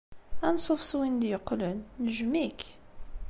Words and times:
Anṣuf 0.47 0.81
s 0.89 0.91
win 0.97 1.15
d-yeqqlen. 1.21 1.79
Nejjem-ik. 2.03 2.61